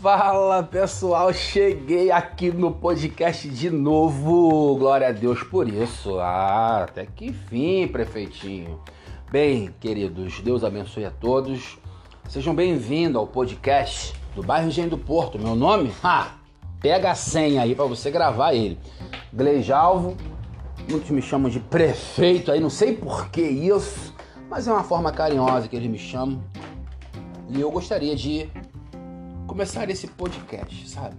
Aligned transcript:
Fala 0.00 0.62
pessoal, 0.62 1.32
cheguei 1.32 2.12
aqui 2.12 2.52
no 2.52 2.70
podcast 2.70 3.48
de 3.48 3.68
novo. 3.68 4.76
Glória 4.76 5.08
a 5.08 5.12
Deus 5.12 5.42
por 5.42 5.68
isso. 5.68 6.20
Ah, 6.20 6.84
até 6.84 7.04
que 7.04 7.32
fim, 7.32 7.88
prefeitinho. 7.88 8.78
Bem, 9.28 9.74
queridos, 9.80 10.38
Deus 10.38 10.62
abençoe 10.62 11.04
a 11.04 11.10
todos. 11.10 11.78
Sejam 12.28 12.54
bem-vindos 12.54 13.16
ao 13.16 13.26
podcast 13.26 14.14
do 14.36 14.42
bairro 14.42 14.68
Engenho 14.68 14.90
do 14.90 14.98
Porto. 14.98 15.36
Meu 15.36 15.56
nome? 15.56 15.92
Ah, 16.00 16.36
pega 16.80 17.10
a 17.10 17.16
senha 17.16 17.62
aí 17.62 17.74
para 17.74 17.86
você 17.86 18.08
gravar 18.08 18.54
ele. 18.54 18.78
Gleijalvo, 19.32 20.16
muitos 20.88 21.10
me 21.10 21.20
chamam 21.20 21.50
de 21.50 21.58
prefeito 21.58 22.52
aí, 22.52 22.60
não 22.60 22.70
sei 22.70 22.94
por 22.94 23.30
que 23.30 23.42
isso, 23.42 24.14
mas 24.48 24.68
é 24.68 24.72
uma 24.72 24.84
forma 24.84 25.10
carinhosa 25.10 25.66
que 25.66 25.74
eles 25.74 25.90
me 25.90 25.98
chamam. 25.98 26.40
E 27.48 27.60
eu 27.60 27.70
gostaria 27.72 28.14
de 28.14 28.48
começar 29.48 29.88
esse 29.88 30.06
podcast, 30.06 30.90
sabe? 30.90 31.16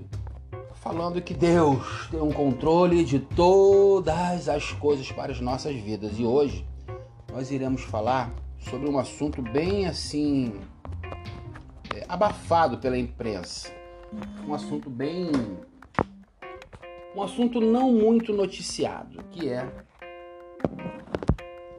Falando 0.75 1.19
que 1.19 1.33
Deus 1.33 2.07
tem 2.11 2.21
um 2.21 2.31
controle 2.31 3.03
de 3.03 3.19
todas 3.19 4.47
as 4.47 4.71
coisas 4.71 5.11
para 5.11 5.31
as 5.31 5.41
nossas 5.41 5.75
vidas. 5.75 6.19
E 6.19 6.23
hoje 6.23 6.63
nós 7.33 7.49
iremos 7.49 7.81
falar 7.81 8.31
sobre 8.59 8.87
um 8.87 8.99
assunto 8.99 9.41
bem 9.41 9.87
assim 9.87 10.53
é, 11.93 12.05
abafado 12.07 12.77
pela 12.77 12.97
imprensa. 12.97 13.71
Um 14.47 14.53
assunto 14.53 14.91
bem 14.91 15.31
um 17.15 17.23
assunto 17.23 17.59
não 17.59 17.91
muito 17.91 18.31
noticiado, 18.31 19.23
que 19.31 19.49
é 19.49 19.67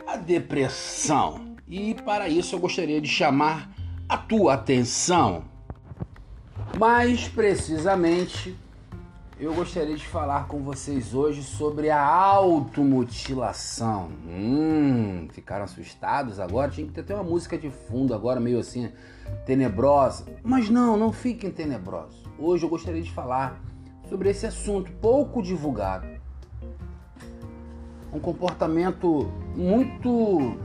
a 0.04 0.16
depressão. 0.16 1.54
E 1.68 1.94
para 1.94 2.28
isso 2.28 2.56
eu 2.56 2.58
gostaria 2.58 3.00
de 3.00 3.08
chamar 3.08 3.70
a 4.08 4.18
tua 4.18 4.54
atenção 4.54 5.49
mais 6.80 7.28
precisamente, 7.28 8.56
eu 9.38 9.52
gostaria 9.52 9.94
de 9.94 10.06
falar 10.06 10.46
com 10.46 10.62
vocês 10.62 11.12
hoje 11.12 11.42
sobre 11.42 11.90
a 11.90 12.02
automutilação. 12.02 14.08
Hum, 14.26 15.28
ficaram 15.30 15.66
assustados 15.66 16.40
agora? 16.40 16.70
Tinha 16.70 16.86
que 16.86 16.94
ter 16.94 17.02
até 17.02 17.14
uma 17.14 17.22
música 17.22 17.58
de 17.58 17.68
fundo 17.68 18.14
agora, 18.14 18.40
meio 18.40 18.58
assim, 18.58 18.90
tenebrosa. 19.44 20.24
Mas 20.42 20.70
não, 20.70 20.96
não 20.96 21.12
fiquem 21.12 21.50
tenebrosos. 21.50 22.24
Hoje 22.38 22.64
eu 22.64 22.70
gostaria 22.70 23.02
de 23.02 23.12
falar 23.12 23.60
sobre 24.08 24.30
esse 24.30 24.46
assunto 24.46 24.90
pouco 25.02 25.42
divulgado. 25.42 26.08
Um 28.10 28.18
comportamento 28.18 29.30
muito 29.54 30.56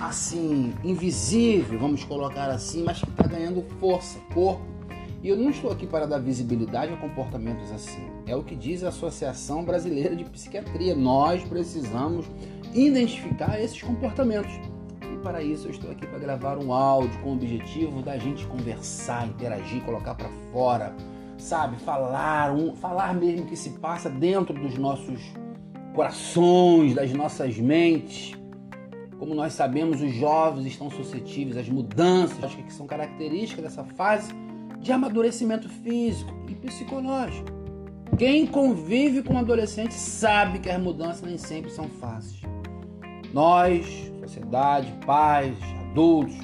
assim, 0.00 0.74
invisível, 0.82 1.78
vamos 1.78 2.02
colocar 2.02 2.50
assim, 2.50 2.82
mas 2.82 3.00
que 3.00 3.08
está 3.08 3.28
ganhando 3.28 3.64
força, 3.78 4.18
corpo 4.34 4.73
e 5.24 5.28
eu 5.30 5.36
não 5.38 5.48
estou 5.48 5.72
aqui 5.72 5.86
para 5.86 6.06
dar 6.06 6.18
visibilidade 6.18 6.92
a 6.92 6.98
comportamentos 6.98 7.72
assim. 7.72 8.06
É 8.26 8.36
o 8.36 8.42
que 8.42 8.54
diz 8.54 8.84
a 8.84 8.88
Associação 8.88 9.64
Brasileira 9.64 10.14
de 10.14 10.22
Psiquiatria. 10.24 10.94
Nós 10.94 11.42
precisamos 11.44 12.26
identificar 12.74 13.58
esses 13.58 13.80
comportamentos. 13.80 14.52
E 15.02 15.16
para 15.22 15.42
isso 15.42 15.66
eu 15.66 15.70
estou 15.70 15.90
aqui 15.90 16.06
para 16.06 16.18
gravar 16.18 16.58
um 16.58 16.74
áudio 16.74 17.18
com 17.22 17.30
o 17.30 17.32
objetivo 17.32 18.02
da 18.02 18.18
gente 18.18 18.46
conversar, 18.46 19.26
interagir, 19.26 19.82
colocar 19.82 20.14
para 20.14 20.28
fora, 20.52 20.94
sabe, 21.38 21.78
falar, 21.78 22.54
um, 22.54 22.76
falar 22.76 23.14
mesmo 23.14 23.46
que 23.46 23.56
se 23.56 23.70
passa 23.78 24.10
dentro 24.10 24.52
dos 24.52 24.76
nossos 24.76 25.22
corações, 25.94 26.94
das 26.94 27.10
nossas 27.14 27.56
mentes. 27.56 28.38
Como 29.18 29.34
nós 29.34 29.54
sabemos, 29.54 30.02
os 30.02 30.12
jovens 30.12 30.66
estão 30.66 30.90
suscetíveis 30.90 31.56
às 31.56 31.66
mudanças 31.66 32.54
que 32.54 32.70
são 32.70 32.86
características 32.86 33.64
dessa 33.64 33.84
fase 33.84 34.43
de 34.84 34.92
amadurecimento 34.92 35.66
físico 35.66 36.30
e 36.46 36.54
psicológico. 36.54 37.50
Quem 38.18 38.46
convive 38.46 39.22
com 39.22 39.38
adolescentes 39.38 39.96
sabe 39.96 40.58
que 40.58 40.68
as 40.68 40.80
mudanças 40.80 41.22
nem 41.22 41.38
sempre 41.38 41.70
são 41.70 41.88
fáceis. 41.88 42.42
Nós, 43.32 44.12
sociedade, 44.20 44.92
pais, 45.06 45.56
adultos, 45.88 46.36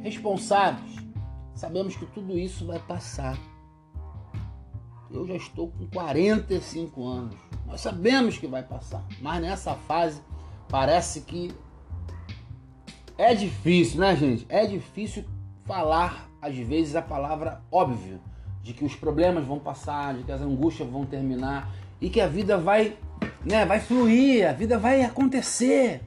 responsáveis, 0.00 0.96
sabemos 1.54 1.94
que 1.94 2.06
tudo 2.06 2.38
isso 2.38 2.66
vai 2.66 2.78
passar. 2.78 3.38
Eu 5.10 5.26
já 5.26 5.34
estou 5.34 5.68
com 5.68 5.86
45 5.88 7.06
anos. 7.06 7.36
Nós 7.66 7.82
sabemos 7.82 8.38
que 8.38 8.46
vai 8.46 8.62
passar, 8.62 9.06
mas 9.20 9.42
nessa 9.42 9.74
fase 9.74 10.22
parece 10.70 11.20
que 11.20 11.52
é 13.18 13.34
difícil, 13.34 14.00
né, 14.00 14.16
gente? 14.16 14.46
É 14.48 14.64
difícil 14.64 15.22
falar 15.66 16.29
às 16.40 16.56
vezes, 16.56 16.96
a 16.96 17.02
palavra 17.02 17.60
óbvio 17.70 18.20
de 18.62 18.72
que 18.72 18.84
os 18.84 18.94
problemas 18.94 19.46
vão 19.46 19.58
passar, 19.58 20.14
de 20.14 20.22
que 20.22 20.32
as 20.32 20.40
angústias 20.40 20.88
vão 20.88 21.04
terminar 21.04 21.70
e 22.00 22.08
que 22.08 22.20
a 22.20 22.26
vida 22.26 22.56
vai, 22.56 22.96
né, 23.44 23.66
vai 23.66 23.80
fluir, 23.80 24.48
a 24.48 24.52
vida 24.52 24.78
vai 24.78 25.02
acontecer. 25.02 26.00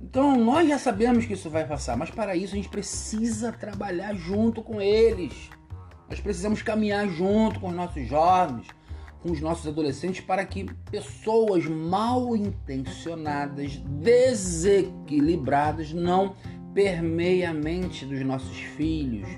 Então, 0.00 0.36
nós 0.36 0.68
já 0.68 0.78
sabemos 0.78 1.24
que 1.24 1.32
isso 1.32 1.50
vai 1.50 1.66
passar, 1.66 1.96
mas 1.96 2.10
para 2.10 2.36
isso 2.36 2.54
a 2.54 2.56
gente 2.56 2.68
precisa 2.68 3.52
trabalhar 3.52 4.14
junto 4.14 4.62
com 4.62 4.80
eles. 4.80 5.50
Nós 6.08 6.20
precisamos 6.20 6.62
caminhar 6.62 7.08
junto 7.08 7.60
com 7.60 7.68
os 7.68 7.74
nossos 7.74 8.06
jovens, 8.06 8.68
com 9.22 9.32
os 9.32 9.40
nossos 9.40 9.66
adolescentes, 9.66 10.20
para 10.20 10.44
que 10.44 10.64
pessoas 10.90 11.66
mal 11.66 12.36
intencionadas, 12.36 13.76
desequilibradas, 13.76 15.92
não 15.92 16.34
permeiem 16.72 17.46
a 17.46 17.54
mente 17.54 18.04
dos 18.04 18.20
nossos 18.20 18.56
filhos, 18.56 19.28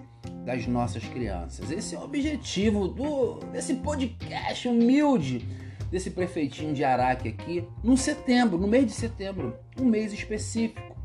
das 0.45 0.67
nossas 0.67 1.05
crianças. 1.05 1.71
Esse 1.71 1.95
é 1.95 1.99
o 1.99 2.05
objetivo 2.05 2.89
do, 2.89 3.41
desse 3.53 3.75
podcast 3.75 4.69
humilde 4.69 5.47
desse 5.91 6.11
prefeitinho 6.11 6.75
de 6.75 6.85
Araque 6.85 7.29
aqui, 7.29 7.67
no 7.83 7.97
setembro, 7.97 8.59
no 8.59 8.69
mês 8.69 8.87
de 8.87 8.93
setembro, 8.93 9.57
um 9.81 9.85
mês 9.85 10.13
específico, 10.13 10.97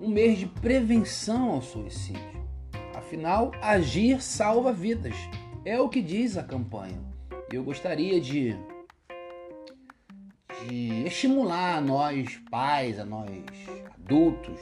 um 0.00 0.08
mês 0.08 0.38
de 0.38 0.46
prevenção 0.46 1.52
ao 1.52 1.62
suicídio. 1.62 2.46
Afinal, 2.94 3.52
agir 3.62 4.20
salva 4.22 4.72
vidas. 4.72 5.14
É 5.64 5.80
o 5.80 5.88
que 5.88 6.02
diz 6.02 6.36
a 6.36 6.42
campanha. 6.42 7.00
Eu 7.50 7.64
gostaria 7.64 8.20
de, 8.20 8.54
de 10.66 11.04
estimular 11.06 11.76
a 11.76 11.80
nós 11.80 12.38
pais, 12.50 12.98
a 12.98 13.04
nós 13.04 13.30
adultos, 13.94 14.60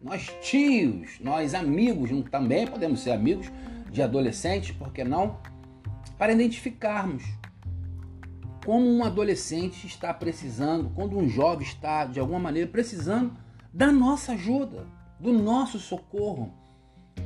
nós 0.00 0.28
tios, 0.40 1.20
nós 1.20 1.54
amigos, 1.54 2.10
também 2.30 2.66
podemos 2.66 3.00
ser 3.00 3.10
amigos 3.10 3.50
de 3.90 4.00
adolescentes, 4.00 4.70
por 4.70 4.92
que 4.92 5.04
não? 5.04 5.36
Para 6.16 6.32
identificarmos 6.32 7.22
como 8.64 8.86
um 8.86 9.04
adolescente 9.04 9.86
está 9.86 10.12
precisando, 10.12 10.90
quando 10.94 11.18
um 11.18 11.28
jovem 11.28 11.66
está 11.66 12.06
de 12.06 12.18
alguma 12.18 12.38
maneira 12.38 12.68
precisando 12.68 13.32
da 13.72 13.92
nossa 13.92 14.32
ajuda, 14.32 14.86
do 15.18 15.32
nosso 15.32 15.78
socorro. 15.78 16.52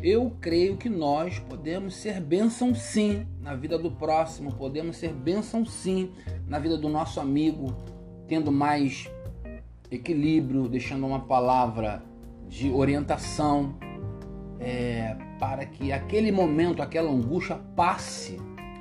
Eu 0.02 0.36
creio 0.40 0.76
que 0.76 0.88
nós 0.88 1.38
podemos 1.38 1.94
ser 1.94 2.20
bênção 2.20 2.74
sim 2.74 3.26
na 3.40 3.54
vida 3.54 3.78
do 3.78 3.90
próximo, 3.90 4.52
podemos 4.52 4.96
ser 4.96 5.12
bênção 5.12 5.64
sim 5.64 6.10
na 6.48 6.58
vida 6.58 6.76
do 6.76 6.88
nosso 6.88 7.20
amigo, 7.20 7.74
tendo 8.26 8.50
mais 8.50 9.08
equilíbrio, 9.90 10.68
deixando 10.68 11.06
uma 11.06 11.20
palavra 11.20 12.02
de 12.48 12.70
orientação 12.70 13.74
é, 14.60 15.16
para 15.38 15.66
que 15.66 15.92
aquele 15.92 16.32
momento, 16.32 16.82
aquela 16.82 17.10
angústia 17.10 17.56
passe 17.76 18.38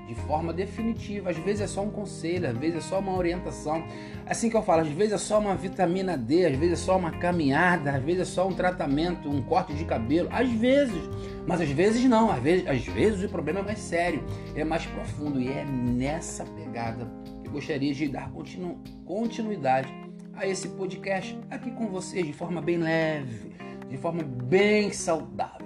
de 0.07 0.16
forma 0.16 0.53
definitiva. 0.53 1.29
Às 1.29 1.38
vezes 1.38 1.62
é 1.62 1.68
só 1.68 1.81
um 1.81 1.90
conselho, 1.90 2.50
às 2.50 2.57
vezes 2.57 2.78
é 2.78 2.81
só 2.81 3.00
uma 3.00 3.16
orientação. 3.16 3.84
Assim 4.25 4.50
que 4.50 4.56
eu 4.56 4.62
falo, 4.62 4.81
às 4.81 4.90
vezes 4.90 5.13
é 5.13 5.18
só 5.18 5.40
uma 5.40 5.56
vitamina 5.56 6.18
D, 6.18 6.46
às 6.46 6.56
vezes 6.56 6.81
é 6.81 6.85
só 6.85 6.97
uma 6.97 7.12
caminhada, 7.12 7.91
às 7.91 8.03
vezes 8.03 8.22
é 8.22 8.26
só 8.26 8.47
um 8.47 8.53
tratamento, 8.53 9.29
um 9.29 9.41
corte 9.41 9.73
de 9.73 9.85
cabelo, 9.85 10.29
às 10.32 10.49
vezes. 10.49 11.09
Mas 11.47 11.61
às 11.61 11.70
vezes 11.70 12.03
não, 12.05 12.32
às 12.32 12.41
vezes, 12.41 12.67
às 12.67 12.85
vezes 12.85 13.23
o 13.23 13.29
problema 13.29 13.59
é 13.59 13.64
mais 13.64 13.79
sério, 13.79 14.23
é 14.55 14.64
mais 14.64 14.85
profundo 14.85 15.41
e 15.41 15.49
é 15.49 15.66
nessa 15.66 16.46
pegada 16.46 17.09
que 17.41 17.47
eu 17.47 17.52
gostaria 17.52 17.93
de 17.93 18.08
dar 18.08 18.32
continu 18.32 18.79
continuidade 19.05 20.03
a 20.35 20.47
esse 20.47 20.70
podcast 20.70 21.40
aqui 21.50 21.72
com 21.72 21.88
vocês 21.88 22.26
de 22.26 22.34
forma 22.34 22.62
bem 22.62 22.78
leve, 22.78 23.52
de 23.90 23.97
forma 23.97 24.24
bem 24.24 24.91
saudável. 24.91 25.66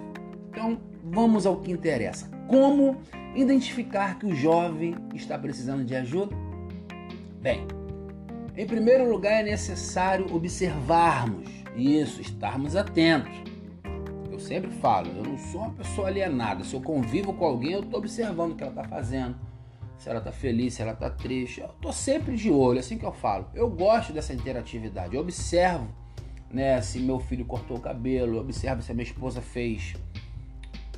Então, 0.50 0.80
vamos 1.02 1.46
ao 1.46 1.56
que 1.56 1.70
interessa. 1.70 2.30
Como 2.46 2.96
identificar 3.34 4.18
que 4.18 4.26
o 4.26 4.34
jovem 4.34 4.96
está 5.14 5.38
precisando 5.38 5.84
de 5.84 5.94
ajuda? 5.94 6.34
Bem, 7.40 7.66
em 8.56 8.66
primeiro 8.66 9.08
lugar 9.08 9.40
é 9.40 9.42
necessário 9.42 10.26
observarmos 10.34 11.48
isso, 11.76 12.20
estarmos 12.20 12.76
atentos. 12.76 13.32
Eu 14.30 14.38
sempre 14.38 14.70
falo, 14.70 15.08
eu 15.16 15.22
não 15.22 15.38
sou 15.38 15.62
uma 15.62 15.70
pessoa 15.70 16.08
alienada. 16.08 16.62
Se 16.62 16.74
eu 16.74 16.80
convivo 16.80 17.32
com 17.32 17.44
alguém, 17.44 17.72
eu 17.72 17.80
estou 17.80 17.98
observando 17.98 18.52
o 18.52 18.54
que 18.54 18.62
ela 18.62 18.72
está 18.72 18.84
fazendo. 18.84 19.36
Se 19.98 20.08
ela 20.08 20.18
está 20.20 20.30
feliz, 20.30 20.74
se 20.74 20.82
ela 20.82 20.92
está 20.92 21.10
triste. 21.10 21.60
Eu 21.60 21.66
estou 21.68 21.92
sempre 21.92 22.36
de 22.36 22.50
olho, 22.50 22.78
assim 22.78 22.96
que 22.96 23.04
eu 23.04 23.12
falo. 23.12 23.46
Eu 23.52 23.68
gosto 23.68 24.12
dessa 24.12 24.32
interatividade. 24.32 25.14
Eu 25.14 25.20
observo 25.20 25.88
né, 26.50 26.80
se 26.80 26.98
meu 27.00 27.18
filho 27.18 27.44
cortou 27.44 27.76
o 27.76 27.80
cabelo, 27.80 28.40
observo 28.40 28.80
se 28.80 28.90
a 28.90 28.94
minha 28.94 29.04
esposa 29.04 29.40
fez 29.40 29.94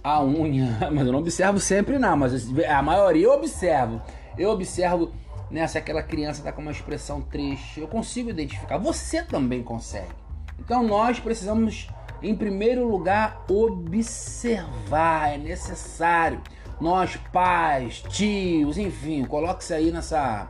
a 0.03 0.23
unha, 0.23 0.79
mas 0.93 1.07
eu 1.07 1.13
não 1.13 1.19
observo 1.19 1.59
sempre 1.59 1.99
não, 1.99 2.17
mas 2.17 2.49
a 2.65 2.83
maioria 2.83 3.25
eu 3.25 3.33
observo. 3.33 4.01
Eu 4.39 4.51
observo 4.51 5.13
né, 5.51 5.67
se 5.67 5.77
aquela 5.77 6.03
criança 6.03 6.41
está 6.41 6.53
com 6.53 6.63
uma 6.63 6.71
expressão 6.71 7.21
triste, 7.21 7.81
eu 7.81 7.89
consigo 7.89 8.31
identificar. 8.31 8.79
Você 8.79 9.23
também 9.23 9.63
consegue. 9.63 10.15
Então 10.59 10.83
nós 10.83 11.19
precisamos, 11.19 11.89
em 12.23 12.35
primeiro 12.35 12.87
lugar, 12.87 13.45
observar. 13.49 15.35
É 15.35 15.39
necessário. 15.39 16.41
Nós, 16.81 17.17
pais, 17.33 18.03
tios, 18.09 18.79
enfim, 18.79 19.25
coloque-se 19.25 19.75
aí 19.75 19.91
nessa, 19.91 20.49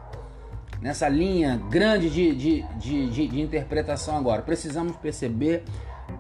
nessa 0.81 1.09
linha 1.09 1.61
grande 1.69 2.09
de, 2.09 2.35
de, 2.35 2.63
de, 2.79 3.29
de, 3.29 3.41
interpretação 3.41 4.17
agora. 4.17 4.43
Precisamos 4.43 4.97
perceber 4.97 5.65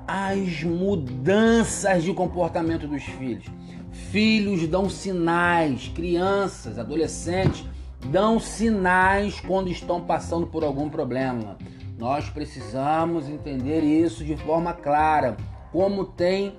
as 0.06 0.64
mudanças 0.64 2.02
de 2.02 2.12
comportamento 2.12 2.88
dos 2.88 3.04
filhos. 3.04 3.44
Filhos 3.92 4.66
dão 4.66 4.88
sinais, 4.88 5.88
crianças, 5.94 6.78
adolescentes 6.78 7.64
dão 8.06 8.40
sinais 8.40 9.40
quando 9.40 9.68
estão 9.68 10.00
passando 10.00 10.46
por 10.46 10.64
algum 10.64 10.88
problema. 10.88 11.56
Nós 11.98 12.30
precisamos 12.30 13.28
entender 13.28 13.82
isso 13.82 14.24
de 14.24 14.36
forma 14.38 14.72
clara, 14.72 15.36
como 15.70 16.04
tem 16.04 16.56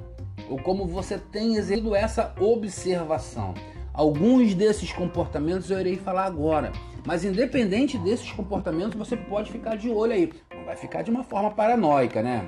ou 0.52 0.58
como 0.60 0.86
você 0.86 1.18
tem 1.18 1.56
exercido 1.56 1.96
essa 1.96 2.36
observação. 2.40 3.54
Alguns 3.94 4.54
desses 4.54 4.92
comportamentos 4.92 5.70
eu 5.70 5.80
irei 5.80 5.96
falar 5.96 6.26
agora, 6.26 6.72
mas 7.06 7.26
independente 7.26 7.98
desses 7.98 8.32
comportamentos, 8.32 8.96
você 8.96 9.18
pode 9.18 9.52
ficar 9.52 9.76
de 9.76 9.90
olho 9.90 10.14
aí. 10.14 10.34
Não 10.54 10.66
vai 10.66 10.76
ficar 10.76 11.02
de 11.02 11.12
uma 11.12 11.24
forma 11.24 11.52
paranoica, 11.52 12.22
né? 12.22 12.48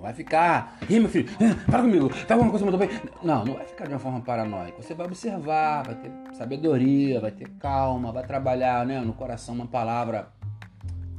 vai 0.00 0.14
ficar. 0.14 0.78
Ih, 0.88 0.98
meu 0.98 1.08
filho, 1.08 1.28
fala 1.70 1.82
comigo, 1.84 2.10
tá 2.26 2.34
alguma 2.34 2.50
coisa 2.50 2.64
muito 2.64 2.78
bem? 2.78 2.88
Não, 3.22 3.44
não 3.44 3.54
vai 3.54 3.66
ficar 3.66 3.84
de 3.86 3.92
uma 3.92 3.98
forma 3.98 4.20
paranoica. 4.20 4.82
Você 4.82 4.94
vai 4.94 5.06
observar, 5.06 5.84
vai 5.84 5.94
ter 5.94 6.10
sabedoria, 6.32 7.20
vai 7.20 7.30
ter 7.30 7.48
calma, 7.58 8.10
vai 8.10 8.26
trabalhar 8.26 8.86
né, 8.86 8.98
no 9.00 9.12
coração 9.12 9.54
uma 9.54 9.66
palavra 9.66 10.28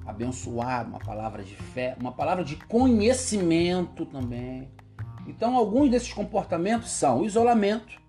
abençoada, 0.06 0.90
uma 0.90 1.00
palavra 1.00 1.44
de 1.44 1.56
fé, 1.56 1.96
uma 2.00 2.12
palavra 2.12 2.44
de 2.44 2.56
conhecimento 2.56 4.06
também. 4.06 4.68
Então, 5.28 5.56
alguns 5.56 5.90
desses 5.90 6.12
comportamentos 6.12 6.90
são 6.90 7.22
o 7.22 7.26
isolamento, 7.26 8.02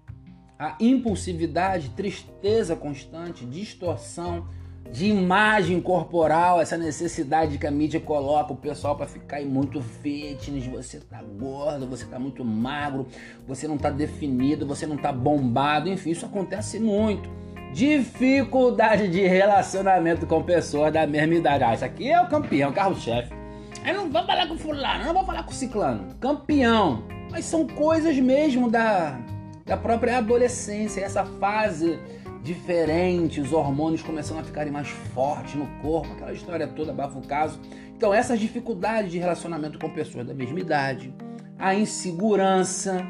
a 0.59 0.77
impulsividade, 0.79 1.91
tristeza 1.91 2.77
constante, 2.77 3.45
distorção 3.45 4.47
de 4.91 5.07
imagem 5.07 5.81
corporal, 5.81 6.61
essa 6.61 6.77
necessidade 6.77 7.57
que 7.57 7.67
a 7.67 7.71
mídia 7.71 7.99
coloca 7.99 8.53
o 8.53 8.57
pessoal 8.57 8.95
para 8.95 9.07
ficar 9.07 9.41
muito 9.43 9.81
fitness, 9.81 10.67
você 10.67 11.01
tá 11.01 11.23
gordo, 11.23 11.87
você 11.87 12.05
tá 12.05 12.19
muito 12.19 12.45
magro, 12.45 13.07
você 13.47 13.67
não 13.67 13.79
tá 13.79 13.91
definido, 13.91 14.67
você 14.67 14.87
não 14.87 14.97
tá 14.97 15.11
bombado, 15.11 15.89
enfim, 15.89 16.11
isso 16.11 16.27
acontece 16.27 16.79
muito. 16.79 17.29
Dificuldade 17.73 19.09
de 19.09 19.27
relacionamento 19.27 20.27
com 20.27 20.43
pessoas 20.43 20.93
da 20.93 21.07
mesma 21.07 21.35
idade. 21.35 21.65
Ah, 21.65 21.75
isso 21.75 21.85
aqui 21.85 22.11
é 22.11 22.21
o 22.21 22.29
campeão, 22.29 22.71
carro-chefe. 22.71 23.42
Eu 23.85 23.95
não 23.95 24.11
vou 24.11 24.25
falar 24.25 24.47
com 24.47 24.57
fulano, 24.57 25.05
não 25.05 25.13
vou 25.13 25.25
falar 25.25 25.43
com 25.43 25.53
ciclano. 25.53 26.15
Campeão. 26.21 27.05
Mas 27.31 27.45
são 27.45 27.67
coisas 27.67 28.17
mesmo 28.19 28.71
da, 28.71 29.19
da 29.65 29.77
própria 29.77 30.19
adolescência, 30.19 31.01
essa 31.01 31.25
fase 31.25 31.99
diferente, 32.43 33.41
os 33.41 33.53
hormônios 33.53 34.03
começando 34.03 34.41
a 34.41 34.45
ficarem 34.45 34.73
mais 34.73 34.89
fortes 34.89 35.55
no 35.55 35.67
corpo, 35.81 36.13
aquela 36.13 36.33
história 36.33 36.67
toda, 36.67 36.93
abafa 36.93 37.19
o 37.19 37.27
caso. 37.27 37.61
Então, 37.97 38.13
essas 38.13 38.39
dificuldades 38.39 39.13
de 39.13 39.19
relacionamento 39.19 39.79
com 39.79 39.89
pessoas 39.91 40.27
da 40.27 40.35
mesma 40.35 40.59
idade, 40.59 41.15
a 41.59 41.75
insegurança, 41.75 43.07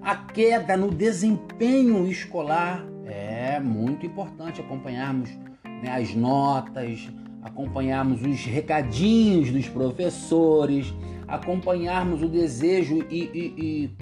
a 0.00 0.16
queda 0.16 0.76
no 0.76 0.90
desempenho 0.90 2.06
escolar, 2.06 2.84
é 3.04 3.58
muito 3.60 4.06
importante 4.06 4.60
acompanharmos 4.60 5.30
né, 5.64 5.90
as 5.90 6.14
notas, 6.14 7.08
acompanharmos 7.44 8.22
os 8.22 8.44
recadinhos 8.44 9.52
dos 9.52 9.68
professores, 9.68 10.92
acompanharmos 11.28 12.22
o 12.22 12.28
desejo 12.28 13.06
e, 13.10 13.18
e, 13.18 13.54
e 13.58 13.96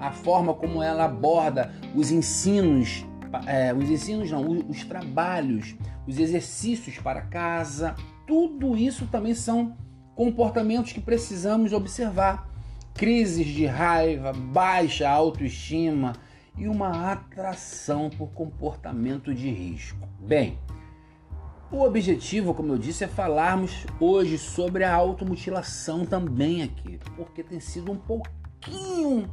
a 0.00 0.10
forma 0.10 0.54
como 0.54 0.82
ela 0.82 1.04
aborda 1.04 1.72
os 1.94 2.10
ensinos 2.10 3.04
é, 3.46 3.74
os 3.74 3.90
ensinos 3.90 4.30
não, 4.30 4.48
os, 4.48 4.64
os 4.68 4.84
trabalhos, 4.84 5.76
os 6.06 6.18
exercícios 6.18 6.98
para 6.98 7.20
casa, 7.20 7.94
tudo 8.26 8.76
isso 8.76 9.06
também 9.06 9.34
são 9.34 9.76
comportamentos 10.14 10.92
que 10.92 11.00
precisamos 11.00 11.72
observar. 11.72 12.48
Crises 12.94 13.46
de 13.46 13.66
raiva, 13.66 14.32
baixa 14.32 15.08
autoestima 15.08 16.14
e 16.56 16.66
uma 16.66 17.12
atração 17.12 18.10
por 18.10 18.30
comportamento 18.30 19.32
de 19.32 19.48
risco. 19.50 20.08
Bem, 20.18 20.58
o 21.70 21.82
objetivo, 21.82 22.54
como 22.54 22.72
eu 22.72 22.78
disse, 22.78 23.04
é 23.04 23.08
falarmos 23.08 23.86
hoje 24.00 24.38
sobre 24.38 24.84
a 24.84 24.94
automutilação 24.94 26.04
também 26.04 26.62
aqui, 26.62 26.98
porque 27.16 27.42
tem 27.42 27.60
sido 27.60 27.92
um 27.92 27.96
pouquinho 27.96 29.28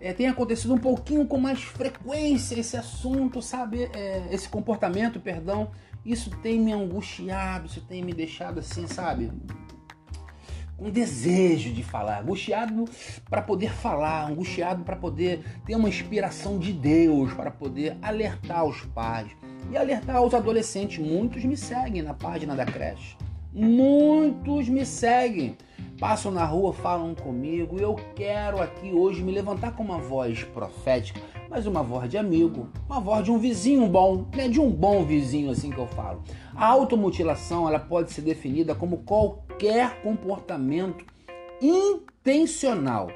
é, 0.00 0.14
tem 0.14 0.28
acontecido 0.28 0.72
um 0.72 0.78
pouquinho 0.78 1.26
com 1.26 1.38
mais 1.38 1.62
frequência 1.62 2.58
esse 2.58 2.74
assunto, 2.74 3.42
sabe? 3.42 3.90
É, 3.94 4.28
esse 4.32 4.48
comportamento, 4.48 5.20
perdão. 5.20 5.70
Isso 6.04 6.30
tem 6.38 6.58
me 6.58 6.72
angustiado, 6.72 7.66
isso 7.66 7.82
tem 7.82 8.02
me 8.02 8.14
deixado 8.14 8.60
assim, 8.60 8.86
sabe? 8.86 9.30
Com 10.80 10.88
desejo 10.88 11.74
de 11.74 11.82
falar, 11.82 12.22
angustiado 12.22 12.86
para 13.28 13.42
poder 13.42 13.70
falar, 13.70 14.30
angustiado 14.30 14.82
para 14.82 14.96
poder 14.96 15.44
ter 15.66 15.74
uma 15.74 15.90
inspiração 15.90 16.58
de 16.58 16.72
Deus, 16.72 17.34
para 17.34 17.50
poder 17.50 17.98
alertar 18.00 18.64
os 18.64 18.80
pais 18.86 19.30
e 19.70 19.76
alertar 19.76 20.22
os 20.22 20.32
adolescentes. 20.32 20.98
Muitos 20.98 21.44
me 21.44 21.54
seguem 21.54 22.00
na 22.00 22.14
página 22.14 22.56
da 22.56 22.64
creche. 22.64 23.14
Muitos 23.52 24.70
me 24.70 24.86
seguem 24.86 25.54
passam 26.00 26.32
na 26.32 26.46
rua, 26.46 26.72
falam 26.72 27.14
comigo. 27.14 27.78
Eu 27.78 27.94
quero 28.16 28.60
aqui 28.62 28.90
hoje 28.90 29.22
me 29.22 29.30
levantar 29.30 29.72
com 29.76 29.82
uma 29.82 29.98
voz 29.98 30.42
profética, 30.42 31.20
mas 31.50 31.66
uma 31.66 31.82
voz 31.82 32.08
de 32.08 32.16
amigo, 32.16 32.68
uma 32.88 33.00
voz 33.00 33.24
de 33.24 33.32
um 33.32 33.36
vizinho 33.36 33.88
bom, 33.88 34.24
né? 34.32 34.48
de 34.48 34.60
um 34.60 34.70
bom 34.70 35.04
vizinho 35.04 35.50
assim 35.50 35.70
que 35.70 35.78
eu 35.78 35.88
falo. 35.88 36.22
A 36.54 36.66
automutilação 36.66 37.68
ela 37.68 37.80
pode 37.80 38.12
ser 38.12 38.22
definida 38.22 38.72
como 38.72 38.98
qualquer 38.98 40.00
comportamento 40.00 41.04
intencional 41.60 43.08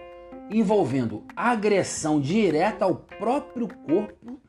envolvendo 0.51 1.23
agressão 1.37 2.21
direta 2.21 2.85
ao 2.85 2.97
próprio 2.97 3.69
corpo, 3.69 4.41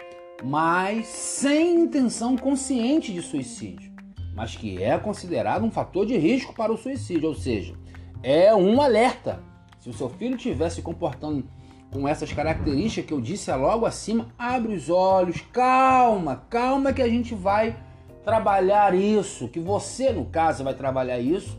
mas 0.44 1.06
sem 1.06 1.82
intenção 1.82 2.36
consciente 2.36 3.14
de 3.14 3.22
suicídio, 3.22 3.94
mas 4.36 4.56
que 4.56 4.82
é 4.82 4.98
considerado 4.98 5.64
um 5.64 5.72
fator 5.72 6.08
de 6.08 6.18
risco 6.18 6.54
para 6.54 6.74
o 6.74 6.78
suicídio, 6.78 7.30
ou 7.30 7.36
seja, 7.36 7.76
é 8.24 8.54
um 8.54 8.82
alerta. 8.82 9.42
Se 9.80 9.90
o 9.90 9.94
seu 9.94 10.10
filho 10.10 10.36
estiver 10.36 10.70
se 10.70 10.82
comportando 10.82 11.48
com 11.96 12.06
essas 12.06 12.34
características 12.34 13.06
que 13.06 13.14
eu 13.14 13.22
disse 13.22 13.50
logo 13.54 13.86
acima, 13.86 14.28
abre 14.38 14.74
os 14.74 14.90
olhos, 14.90 15.40
calma, 15.54 16.44
calma 16.50 16.92
que 16.92 17.02
a 17.02 17.08
gente 17.08 17.34
vai 17.34 17.78
trabalhar 18.22 18.94
isso, 18.94 19.48
que 19.48 19.62
você, 19.62 20.12
no 20.12 20.26
caso, 20.26 20.64
vai 20.64 20.74
trabalhar 20.74 21.20
isso 21.20 21.58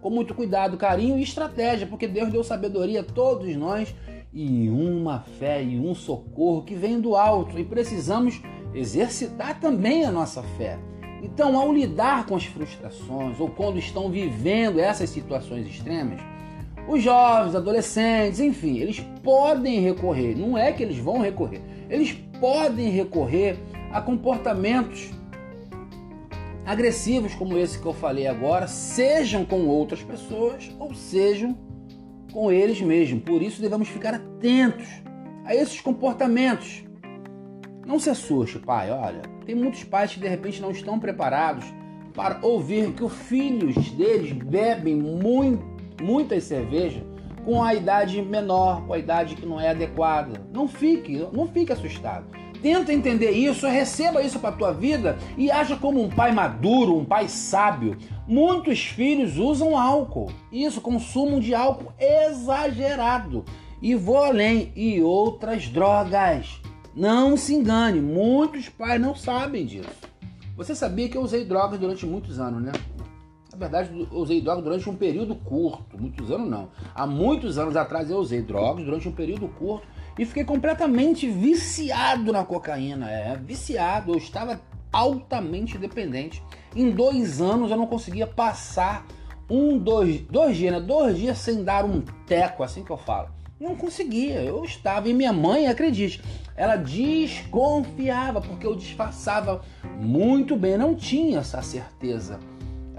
com 0.00 0.08
muito 0.08 0.34
cuidado, 0.34 0.78
carinho 0.78 1.18
e 1.18 1.22
estratégia, 1.22 1.86
porque 1.86 2.08
Deus 2.08 2.32
deu 2.32 2.42
sabedoria 2.42 3.00
a 3.00 3.04
todos 3.04 3.54
nós 3.54 3.94
e 4.32 4.70
uma 4.70 5.20
fé 5.38 5.62
e 5.62 5.78
um 5.78 5.94
socorro 5.94 6.62
que 6.62 6.74
vem 6.74 6.98
do 6.98 7.14
alto 7.14 7.58
e 7.58 7.64
precisamos 7.64 8.40
exercitar 8.72 9.60
também 9.60 10.06
a 10.06 10.10
nossa 10.10 10.42
fé. 10.42 10.78
Então, 11.22 11.58
ao 11.60 11.70
lidar 11.70 12.24
com 12.24 12.34
as 12.34 12.46
frustrações 12.46 13.38
ou 13.38 13.50
quando 13.50 13.78
estão 13.78 14.10
vivendo 14.10 14.80
essas 14.80 15.10
situações 15.10 15.66
extremas, 15.66 16.18
os 16.90 17.02
jovens, 17.02 17.54
adolescentes, 17.54 18.40
enfim, 18.40 18.78
eles 18.78 19.00
podem 19.22 19.80
recorrer, 19.80 20.36
não 20.36 20.58
é 20.58 20.72
que 20.72 20.82
eles 20.82 20.98
vão 20.98 21.18
recorrer, 21.18 21.62
eles 21.88 22.12
podem 22.40 22.90
recorrer 22.90 23.56
a 23.92 24.00
comportamentos 24.00 25.10
agressivos 26.66 27.34
como 27.34 27.56
esse 27.56 27.78
que 27.78 27.86
eu 27.86 27.92
falei 27.92 28.26
agora, 28.26 28.66
sejam 28.66 29.44
com 29.44 29.66
outras 29.66 30.02
pessoas 30.02 30.70
ou 30.78 30.94
sejam 30.94 31.56
com 32.32 32.50
eles 32.50 32.80
mesmos. 32.80 33.22
Por 33.22 33.42
isso 33.42 33.60
devemos 33.60 33.88
ficar 33.88 34.14
atentos 34.14 34.86
a 35.44 35.54
esses 35.54 35.80
comportamentos 35.80 36.84
não 37.86 37.98
se 37.98 38.08
assuste, 38.08 38.58
pai. 38.58 38.90
Olha, 38.90 39.22
tem 39.44 39.54
muitos 39.54 39.82
pais 39.82 40.14
que 40.14 40.20
de 40.20 40.28
repente 40.28 40.62
não 40.62 40.70
estão 40.70 40.98
preparados 40.98 41.64
para 42.14 42.38
ouvir 42.42 42.92
que 42.92 43.02
os 43.02 43.12
filhos 43.12 43.90
deles 43.90 44.32
bebem 44.32 44.94
muito, 44.94 45.64
muitas 46.00 46.44
cervejas 46.44 47.02
com 47.44 47.62
a 47.62 47.74
idade 47.74 48.20
menor, 48.22 48.86
com 48.86 48.92
a 48.92 48.98
idade 48.98 49.34
que 49.34 49.46
não 49.46 49.60
é 49.60 49.70
adequada. 49.70 50.40
Não 50.52 50.68
fique, 50.68 51.26
não 51.32 51.46
fique 51.46 51.72
assustado. 51.72 52.26
Tenta 52.62 52.92
entender 52.92 53.30
isso, 53.30 53.66
receba 53.66 54.22
isso 54.22 54.38
para 54.38 54.50
a 54.50 54.56
tua 54.56 54.72
vida 54.72 55.16
e 55.38 55.50
haja 55.50 55.76
como 55.76 56.02
um 56.02 56.10
pai 56.10 56.30
maduro, 56.30 56.96
um 56.96 57.04
pai 57.04 57.26
sábio. 57.28 57.96
Muitos 58.28 58.84
filhos 58.84 59.38
usam 59.38 59.78
álcool. 59.78 60.30
Isso, 60.52 60.80
consumo 60.80 61.40
de 61.40 61.54
álcool 61.54 61.92
exagerado. 61.98 63.44
E 63.80 63.94
vou 63.94 64.18
além, 64.18 64.72
e 64.76 65.00
outras 65.00 65.68
drogas. 65.68 66.60
Não 66.94 67.34
se 67.36 67.54
engane, 67.54 68.00
muitos 68.00 68.68
pais 68.68 69.00
não 69.00 69.14
sabem 69.14 69.64
disso. 69.64 69.88
Você 70.54 70.74
sabia 70.74 71.08
que 71.08 71.16
eu 71.16 71.22
usei 71.22 71.46
drogas 71.46 71.80
durante 71.80 72.04
muitos 72.04 72.38
anos, 72.38 72.62
né? 72.62 72.72
Verdade, 73.60 74.08
usei 74.10 74.40
drogas 74.40 74.64
durante 74.64 74.88
um 74.88 74.96
período 74.96 75.34
curto. 75.34 76.00
Muitos 76.00 76.30
anos 76.30 76.48
não. 76.48 76.70
Há 76.94 77.06
muitos 77.06 77.58
anos 77.58 77.76
atrás 77.76 78.10
eu 78.10 78.16
usei 78.16 78.40
drogas 78.40 78.86
durante 78.86 79.06
um 79.06 79.12
período 79.12 79.46
curto 79.48 79.86
e 80.18 80.24
fiquei 80.24 80.44
completamente 80.44 81.28
viciado 81.28 82.32
na 82.32 82.42
cocaína. 82.42 83.10
É, 83.10 83.36
viciado. 83.36 84.12
Eu 84.12 84.16
estava 84.16 84.58
altamente 84.90 85.76
dependente. 85.76 86.42
Em 86.74 86.90
dois 86.90 87.42
anos 87.42 87.70
eu 87.70 87.76
não 87.76 87.86
conseguia 87.86 88.26
passar 88.26 89.06
um, 89.50 89.76
dois, 89.76 90.22
dois 90.22 90.56
dias, 90.56 90.72
né? 90.72 90.80
Dois 90.80 91.18
dias 91.18 91.36
sem 91.36 91.62
dar 91.62 91.84
um 91.84 92.00
teco, 92.26 92.62
assim 92.62 92.82
que 92.82 92.90
eu 92.90 92.96
falo. 92.96 93.28
Não 93.60 93.76
conseguia, 93.76 94.42
eu 94.42 94.64
estava. 94.64 95.06
E 95.06 95.12
minha 95.12 95.34
mãe, 95.34 95.66
acredite, 95.66 96.22
ela 96.56 96.76
desconfiava, 96.76 98.40
porque 98.40 98.66
eu 98.66 98.74
disfarçava 98.74 99.60
muito 100.00 100.56
bem, 100.56 100.78
não 100.78 100.94
tinha 100.94 101.40
essa 101.40 101.60
certeza. 101.60 102.40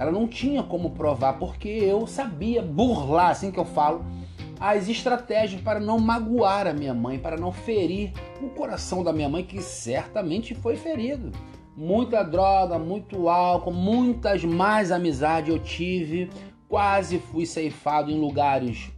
Ela 0.01 0.11
não 0.11 0.27
tinha 0.27 0.63
como 0.63 0.89
provar, 0.89 1.33
porque 1.33 1.67
eu 1.67 2.07
sabia 2.07 2.61
burlar, 2.61 3.29
assim 3.29 3.51
que 3.51 3.59
eu 3.59 3.65
falo, 3.65 4.03
as 4.59 4.89
estratégias 4.89 5.61
para 5.61 5.79
não 5.79 5.99
magoar 5.99 6.65
a 6.65 6.73
minha 6.73 6.93
mãe, 6.93 7.19
para 7.19 7.37
não 7.37 7.51
ferir 7.51 8.11
o 8.41 8.49
coração 8.49 9.03
da 9.03 9.13
minha 9.13 9.29
mãe, 9.29 9.43
que 9.43 9.61
certamente 9.61 10.55
foi 10.55 10.75
ferido 10.75 11.31
muita 11.75 12.23
droga, 12.23 12.77
muito 12.77 13.29
álcool, 13.29 13.71
muitas 13.71 14.43
mais 14.43 14.91
amizades 14.91 15.49
eu 15.49 15.59
tive. 15.59 16.29
Quase 16.67 17.19
fui 17.19 17.45
ceifado 17.45 18.11
em 18.11 18.19
lugares 18.19 18.91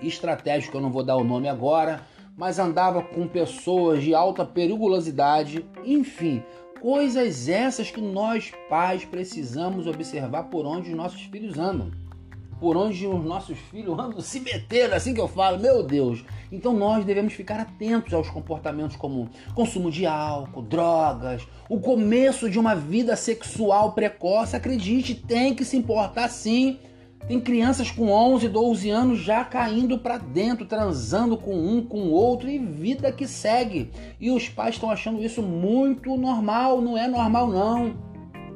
estratégicos, 0.00 0.70
que 0.70 0.76
eu 0.76 0.80
não 0.80 0.90
vou 0.90 1.02
dar 1.02 1.16
o 1.16 1.24
nome 1.24 1.48
agora, 1.48 2.02
mas 2.36 2.58
andava 2.58 3.02
com 3.02 3.26
pessoas 3.26 4.02
de 4.02 4.14
alta 4.14 4.44
periculosidade. 4.44 5.66
Enfim, 5.84 6.42
coisas 6.82 7.48
essas 7.48 7.92
que 7.92 8.00
nós 8.00 8.50
pais 8.68 9.04
precisamos 9.04 9.86
observar 9.86 10.42
por 10.50 10.66
onde 10.66 10.90
os 10.90 10.96
nossos 10.96 11.22
filhos 11.22 11.56
andam 11.56 11.92
por 12.58 12.76
onde 12.76 13.08
os 13.08 13.24
nossos 13.24 13.58
filhos 13.58 13.98
andam 13.98 14.20
se 14.20 14.38
metendo, 14.38 14.94
assim 14.94 15.12
que 15.12 15.20
eu 15.20 15.26
falo, 15.26 15.58
meu 15.58 15.82
Deus. 15.82 16.24
Então 16.52 16.72
nós 16.72 17.04
devemos 17.04 17.32
ficar 17.32 17.58
atentos 17.58 18.14
aos 18.14 18.30
comportamentos 18.30 18.94
como 18.94 19.28
consumo 19.52 19.90
de 19.90 20.06
álcool, 20.06 20.62
drogas, 20.62 21.44
o 21.68 21.80
começo 21.80 22.48
de 22.48 22.60
uma 22.60 22.76
vida 22.76 23.16
sexual 23.16 23.94
precoce. 23.94 24.54
Acredite, 24.54 25.12
tem 25.12 25.56
que 25.56 25.64
se 25.64 25.76
importar 25.76 26.28
sim. 26.28 26.78
Tem 27.26 27.40
crianças 27.40 27.90
com 27.90 28.10
11, 28.10 28.48
12 28.48 28.90
anos 28.90 29.18
já 29.20 29.44
caindo 29.44 29.98
para 29.98 30.18
dentro, 30.18 30.66
transando 30.66 31.36
com 31.36 31.54
um, 31.54 31.84
com 31.84 32.10
outro 32.10 32.48
e 32.48 32.58
vida 32.58 33.12
que 33.12 33.28
segue. 33.28 33.90
E 34.20 34.30
os 34.30 34.48
pais 34.48 34.74
estão 34.74 34.90
achando 34.90 35.22
isso 35.22 35.40
muito 35.40 36.16
normal, 36.16 36.80
não 36.80 36.98
é 36.98 37.06
normal 37.06 37.46
não. 37.46 37.94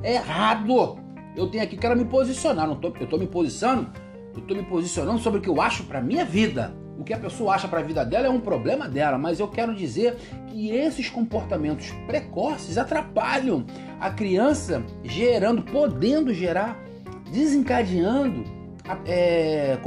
É 0.02 0.14
errado. 0.14 0.99
Eu 1.37 1.49
tenho 1.49 1.62
aqui, 1.62 1.76
quero 1.76 1.96
me 1.96 2.04
posicionar, 2.04 2.66
não 2.66 2.76
tô, 2.76 2.88
eu 2.88 3.04
estou 3.04 3.18
me 3.18 3.26
posicionando, 3.26 3.92
eu 4.35 4.40
estou 4.40 4.56
me 4.56 4.64
posicionando 4.64 5.20
sobre 5.20 5.38
o 5.38 5.42
que 5.42 5.49
eu 5.49 5.61
acho 5.61 5.85
para 5.85 6.00
minha 6.00 6.25
vida. 6.25 6.75
O 6.99 7.04
que 7.04 7.12
a 7.12 7.18
pessoa 7.18 7.54
acha 7.54 7.68
para 7.68 7.80
a 7.80 7.82
vida 7.82 8.04
dela 8.04 8.26
é 8.26 8.30
um 8.30 8.40
problema 8.40 8.88
dela, 8.88 9.18
mas 9.18 9.38
eu 9.38 9.46
quero 9.46 9.75
dizer 9.75 10.16
que 10.49 10.70
esses 10.70 11.11
comportamentos 11.11 11.92
precoces 12.06 12.78
atrapalham 12.78 13.64
a 14.00 14.11
criança, 14.11 14.82
gerando, 15.04 15.62
podendo 15.62 16.32
gerar, 16.32 16.82
desencadeando 17.30 18.55
é, 19.07 19.78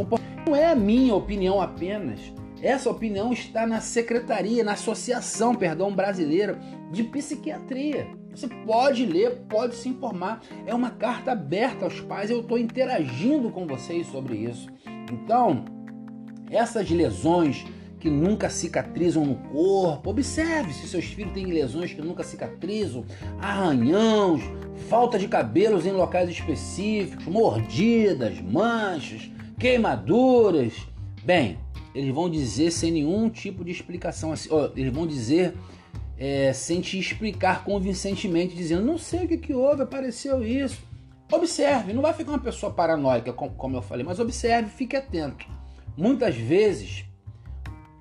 Não 0.45 0.55
é 0.55 0.71
a 0.71 0.75
minha 0.75 1.15
opinião 1.15 1.61
apenas. 1.61 2.19
Essa 2.61 2.89
opinião 2.89 3.31
está 3.31 3.65
na 3.65 3.79
secretaria, 3.79 4.63
na 4.63 4.73
associação, 4.73 5.55
perdão, 5.55 5.93
brasileira 5.93 6.59
de 6.91 7.03
psiquiatria. 7.03 8.07
Você 8.31 8.47
pode 8.65 9.05
ler, 9.05 9.43
pode 9.49 9.75
se 9.75 9.89
informar. 9.89 10.41
É 10.65 10.73
uma 10.73 10.91
carta 10.91 11.31
aberta 11.31 11.85
aos 11.85 12.01
pais. 12.01 12.29
Eu 12.29 12.41
estou 12.41 12.57
interagindo 12.57 13.49
com 13.49 13.65
vocês 13.65 14.07
sobre 14.07 14.37
isso. 14.37 14.69
Então, 15.11 15.65
essas 16.49 16.89
lesões 16.89 17.65
que 17.99 18.09
nunca 18.09 18.49
cicatrizam 18.49 19.25
no 19.25 19.35
corpo, 19.35 20.09
observe 20.09 20.73
se 20.73 20.87
seus 20.87 21.05
filhos 21.05 21.33
têm 21.33 21.45
lesões 21.45 21.93
que 21.93 22.01
nunca 22.01 22.23
cicatrizam, 22.23 23.03
arranhões, 23.39 24.41
falta 24.87 25.19
de 25.19 25.27
cabelos 25.27 25.85
em 25.85 25.91
locais 25.91 26.29
específicos, 26.29 27.25
mordidas, 27.25 28.39
manchas, 28.41 29.29
queimaduras. 29.59 30.73
Bem, 31.23 31.59
eles 31.93 32.13
vão 32.13 32.29
dizer 32.29 32.71
sem 32.71 32.91
nenhum 32.91 33.29
tipo 33.29 33.65
de 33.65 33.71
explicação 33.71 34.31
assim, 34.31 34.49
eles 34.75 34.93
vão 34.93 35.05
dizer 35.05 35.53
é, 36.17 36.53
sem 36.53 36.79
te 36.79 36.97
explicar 36.97 37.63
convincentemente, 37.63 38.55
dizendo: 38.55 38.85
não 38.85 38.97
sei 38.97 39.25
o 39.25 39.27
que, 39.27 39.37
que 39.37 39.53
houve, 39.53 39.81
apareceu 39.81 40.43
isso. 40.43 40.87
Observe, 41.31 41.93
não 41.93 42.01
vai 42.01 42.13
ficar 42.13 42.31
uma 42.31 42.39
pessoa 42.39 42.71
paranoica, 42.73 43.31
como 43.31 43.77
eu 43.77 43.81
falei, 43.81 44.03
mas 44.03 44.19
observe, 44.19 44.69
fique 44.69 44.95
atento. 44.95 45.45
Muitas 45.95 46.35
vezes, 46.35 47.05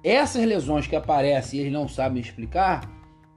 essas 0.03 0.45
lesões 0.45 0.87
que 0.87 0.97
aparecem 0.97 1.59
e 1.59 1.63
eles 1.63 1.73
não 1.73 1.89
sabem 1.89 2.21
explicar, 2.21 2.89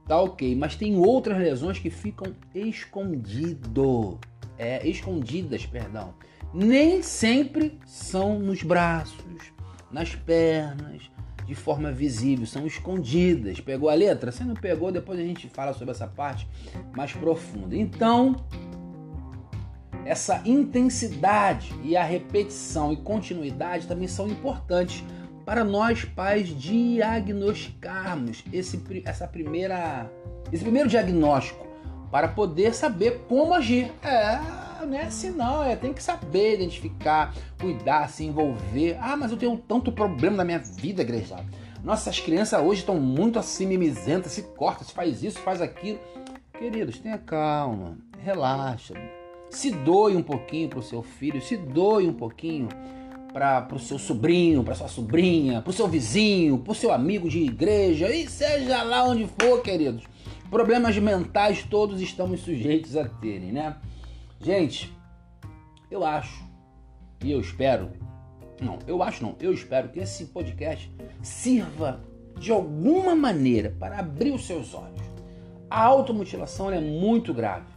tá 0.08 0.20
ok, 0.20 0.56
mas 0.56 0.76
tem 0.76 0.98
outras 0.98 1.38
lesões 1.38 1.80
que 1.80 1.90
ficam 1.90 2.36
escondido, 2.54 4.20
é, 4.58 4.88
escondidas, 4.88 5.66
perdão. 5.66 6.14
Nem 6.54 7.02
sempre 7.02 7.80
são 7.86 8.38
nos 8.38 8.62
braços, 8.62 9.54
nas 9.92 10.14
pernas, 10.16 11.10
de 11.46 11.56
forma 11.56 11.92
visível, 11.92 12.46
são 12.46 12.66
escondidas. 12.66 13.60
Pegou 13.60 13.90
a 13.90 13.94
letra? 13.94 14.32
Se 14.32 14.44
não 14.44 14.54
pegou, 14.54 14.92
depois 14.92 15.20
a 15.20 15.24
gente 15.24 15.50
fala 15.50 15.74
sobre 15.74 15.92
essa 15.92 16.08
parte 16.08 16.48
mais 16.96 17.14
profunda. 17.14 17.76
Então, 17.76 18.36
essa 20.06 20.42
intensidade 20.46 21.74
e 21.84 21.96
a 21.96 22.04
repetição 22.04 22.92
e 22.92 22.98
continuidade 22.98 23.88
também 23.88 24.08
são 24.08 24.28
importantes 24.28 25.04
para 25.46 25.64
nós 25.64 26.06
pais 26.06 26.48
diagnosticarmos 26.50 28.44
esse, 28.52 28.82
essa 29.06 29.28
primeira, 29.28 30.12
esse 30.52 30.64
primeiro 30.64 30.88
diagnóstico 30.88 31.68
para 32.12 32.28
poder 32.28 32.74
saber 32.74 33.22
como 33.28 33.54
agir. 33.54 33.92
É, 34.04 34.86
não 34.86 34.98
é 34.98 35.04
assim 35.04 35.32
não, 35.32 35.64
é, 35.64 35.76
tem 35.76 35.94
que 35.94 36.04
saber 36.04 36.56
identificar, 36.56 37.34
cuidar, 37.60 38.10
se 38.10 38.26
envolver. 38.26 38.98
Ah, 39.00 39.16
mas 39.16 39.32
eu 39.32 39.38
tenho 39.38 39.58
tanto 39.58 39.92
problema 39.92 40.38
na 40.38 40.44
minha 40.44 40.60
vida, 40.60 41.02
igreja. 41.02 41.38
Nossas 41.84 42.20
crianças 42.20 42.62
hoje 42.62 42.82
estão 42.82 43.00
muito 43.00 43.40
assim 43.40 43.66
mimizentas, 43.66 44.34
se 44.34 44.44
corta, 44.44 44.84
se 44.84 44.94
faz 44.94 45.24
isso, 45.24 45.40
faz 45.40 45.62
aquilo. 45.62 46.00
Queridos, 46.58 47.00
tenha 47.00 47.18
calma, 47.18 47.98
relaxa. 48.20 48.94
Se 49.50 49.72
doe 49.72 50.16
um 50.16 50.22
pouquinho 50.22 50.70
para 50.70 50.80
o 50.80 50.84
seu 50.84 51.02
filho, 51.02 51.42
se 51.42 51.58
doe 51.58 52.08
um 52.08 52.14
pouquinho 52.14 52.70
para 53.34 53.68
o 53.74 53.80
seu 53.80 53.98
sobrinho, 53.98 54.64
para 54.64 54.76
sua 54.76 54.88
sobrinha, 54.88 55.62
para 55.62 55.70
o 55.70 55.74
seu 55.74 55.88
vizinho, 55.88 56.58
para 56.58 56.72
o 56.72 56.76
seu 56.76 56.92
amigo 56.92 57.30
de 57.30 57.40
igreja, 57.40 58.14
e 58.14 58.28
seja 58.28 58.84
lá 58.84 59.06
onde 59.06 59.28
for, 59.40 59.62
queridos. 59.62 60.04
Problemas 60.50 60.98
mentais 60.98 61.64
todos 61.64 62.02
estamos 62.02 62.42
sujeitos 62.42 62.98
a 62.98 63.08
terem, 63.08 63.52
né? 63.52 63.78
Gente, 64.40 64.94
eu 65.90 66.04
acho 66.04 66.44
e 67.24 67.32
eu 67.32 67.40
espero, 67.40 67.92
não, 68.60 68.80
eu 68.88 69.02
acho 69.04 69.24
não, 69.24 69.36
eu 69.40 69.54
espero 69.54 69.90
que 69.90 70.00
esse 70.00 70.26
podcast 70.26 70.92
sirva 71.22 72.02
de 72.40 72.52
alguma 72.52 73.16
maneira 73.16 73.76
para 73.80 74.00
abrir 74.00 74.32
os 74.32 74.46
seus 74.46 74.74
olhos. 74.74 75.02
A 75.70 75.84
automutilação 75.84 76.72
é 76.72 76.82
muito 76.82 77.34
grave. 77.34 77.68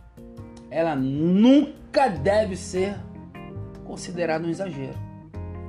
Ela 0.70 0.96
nunca 0.96 2.08
deve 2.08 2.56
ser 2.56 2.96
considerada 3.84 4.46
um 4.46 4.50
exagero. 4.50 5.03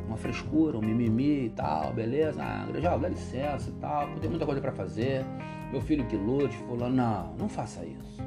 Uma 0.07 0.17
frescura, 0.17 0.77
um 0.77 0.81
mimimi 0.81 1.45
e 1.45 1.49
tal, 1.49 1.93
beleza? 1.93 2.41
Ah, 2.43 2.67
já 2.79 2.95
dá 2.95 3.09
licença 3.09 3.69
e 3.69 3.73
tal, 3.73 4.07
tem 4.19 4.29
muita 4.29 4.45
coisa 4.45 4.61
para 4.61 4.71
fazer. 4.71 5.25
Meu 5.71 5.81
filho 5.81 6.05
que 6.05 6.15
lute, 6.15 6.55
fulano. 6.57 6.95
Não, 6.95 7.33
não 7.37 7.49
faça 7.49 7.83
isso. 7.85 8.21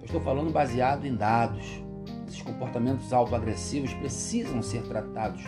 Eu 0.00 0.06
estou 0.06 0.20
falando 0.20 0.50
baseado 0.50 1.04
em 1.04 1.14
dados. 1.14 1.82
Esses 2.26 2.42
comportamentos 2.42 3.12
autoagressivos 3.12 3.92
precisam 3.94 4.62
ser 4.62 4.82
tratados 4.82 5.44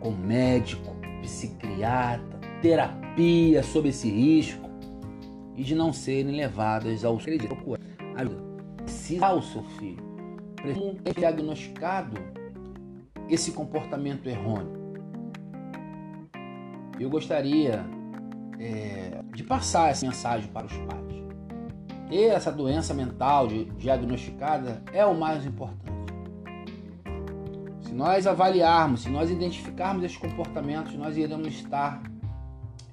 com 0.00 0.10
médico, 0.10 0.94
psiquiatra, 1.22 2.38
terapia 2.62 3.62
sobre 3.62 3.90
esse 3.90 4.08
risco 4.08 4.68
e 5.56 5.62
de 5.62 5.74
não 5.74 5.92
serem 5.92 6.34
levadas 6.34 7.04
ao. 7.04 7.16
Ajuda. 7.16 8.46
Precisa 8.76 9.32
o 9.32 9.42
seu 9.42 9.62
filho. 9.62 10.04
Precisa 10.56 11.14
diagnosticado 11.16 12.16
esse 13.28 13.52
comportamento 13.52 14.28
errôneo. 14.28 14.75
Eu 16.98 17.10
gostaria 17.10 17.84
é, 18.58 19.22
de 19.34 19.42
passar 19.42 19.90
essa 19.90 20.06
mensagem 20.06 20.48
para 20.50 20.66
os 20.66 20.72
pais 20.72 21.06
ter 22.08 22.26
essa 22.26 22.52
doença 22.52 22.94
mental 22.94 23.48
diagnosticada 23.76 24.82
é 24.92 25.04
o 25.04 25.14
mais 25.14 25.44
importante. 25.44 25.92
Se 27.80 27.92
nós 27.92 28.26
avaliarmos, 28.26 29.02
se 29.02 29.08
nós 29.08 29.30
identificarmos 29.30 30.04
esses 30.04 30.16
comportamentos, 30.16 30.94
nós 30.94 31.16
iremos 31.16 31.48
estar 31.48 32.02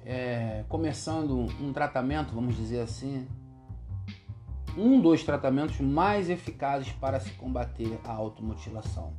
é, 0.04 0.64
começando 0.68 1.46
um 1.60 1.72
tratamento, 1.72 2.34
vamos 2.34 2.56
dizer 2.56 2.80
assim, 2.80 3.26
um 4.76 5.00
dos 5.00 5.22
tratamentos 5.22 5.80
mais 5.80 6.28
eficazes 6.28 6.90
para 6.92 7.20
se 7.20 7.30
combater 7.32 7.98
a 8.04 8.12
automutilação. 8.12 9.12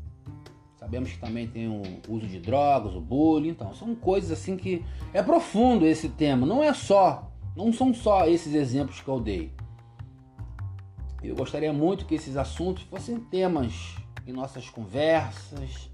Sabemos 0.86 1.12
que 1.14 1.18
também 1.18 1.48
tem 1.48 1.68
o 1.68 1.82
uso 2.08 2.28
de 2.28 2.40
drogas, 2.40 2.94
o 2.94 3.02
bullying, 3.02 3.50
então 3.50 3.74
são 3.74 3.96
coisas 3.96 4.30
assim 4.30 4.56
que 4.56 4.86
é 5.12 5.24
profundo 5.24 5.84
esse 5.84 6.10
tema. 6.10 6.46
Não 6.46 6.64
é 6.64 6.72
só, 6.76 7.32
não 7.58 7.74
são 7.74 7.92
só 7.92 8.28
esses 8.28 8.54
exemplos 8.54 9.02
que 9.02 9.08
eu 9.08 9.20
dei. 9.20 9.52
Eu 11.24 11.36
gostaria 11.36 11.74
muito 11.74 12.06
que 12.06 12.14
esses 12.14 12.38
assuntos 12.38 12.84
fossem 12.84 13.20
temas 13.20 13.96
em 14.28 14.32
nossas 14.32 14.70
conversas, 14.70 15.90